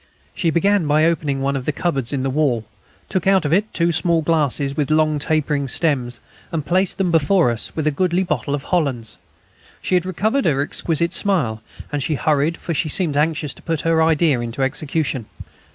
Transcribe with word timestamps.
She 0.33 0.49
began 0.49 0.87
by 0.87 1.05
opening 1.05 1.41
one 1.43 1.55
of 1.55 1.65
the 1.65 1.71
cupboards 1.71 2.11
in 2.11 2.23
the 2.23 2.31
wall, 2.31 2.65
took 3.07 3.27
out 3.27 3.45
of 3.45 3.53
it 3.53 3.71
two 3.71 3.91
small 3.91 4.23
glasses 4.23 4.75
with 4.75 4.89
long 4.89 5.19
tapering 5.19 5.67
stems, 5.67 6.19
and 6.51 6.65
placed 6.65 6.97
them 6.97 7.11
before 7.11 7.51
us, 7.51 7.71
with 7.75 7.85
a 7.85 7.91
goodly 7.91 8.23
bottle 8.23 8.55
of 8.55 8.63
Hollands. 8.63 9.19
She 9.79 9.93
had 9.93 10.07
recovered 10.07 10.45
her 10.45 10.63
exquisite 10.63 11.13
smile, 11.13 11.61
and 11.91 12.01
she 12.01 12.15
hurried, 12.15 12.57
for 12.57 12.73
she 12.73 12.89
seemed 12.89 13.15
anxious 13.15 13.53
to 13.53 13.61
put 13.61 13.81
her 13.81 14.01
idea 14.01 14.39
into 14.39 14.63
execution. 14.63 15.27